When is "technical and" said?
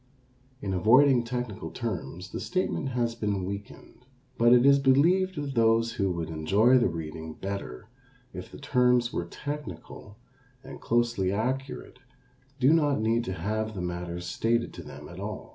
9.25-10.81